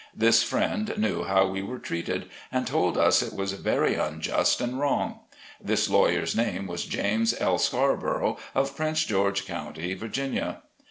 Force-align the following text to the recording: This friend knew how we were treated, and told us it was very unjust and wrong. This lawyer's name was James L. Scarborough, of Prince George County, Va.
This 0.15 0.41
friend 0.41 0.95
knew 0.97 1.25
how 1.25 1.45
we 1.47 1.61
were 1.61 1.77
treated, 1.77 2.27
and 2.51 2.65
told 2.65 2.97
us 2.97 3.21
it 3.21 3.35
was 3.35 3.53
very 3.53 3.93
unjust 3.93 4.59
and 4.59 4.79
wrong. 4.79 5.19
This 5.63 5.91
lawyer's 5.91 6.35
name 6.35 6.65
was 6.65 6.85
James 6.85 7.35
L. 7.39 7.59
Scarborough, 7.59 8.37
of 8.55 8.75
Prince 8.75 9.05
George 9.05 9.45
County, 9.45 9.93
Va. 9.93 10.63